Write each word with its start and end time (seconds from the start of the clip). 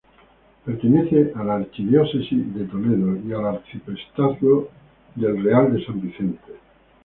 Pertenece 0.65 1.31
a 1.35 1.43
la 1.43 1.57
archidiócesis 1.57 2.55
de 2.55 2.65
Toledo 2.65 3.17
y 3.23 3.31
al 3.33 3.45
arciprestazgo 3.45 4.69
del 5.13 5.43
Real 5.43 5.71
de 5.75 5.85
San 5.85 6.01
Vicente. 6.01 6.53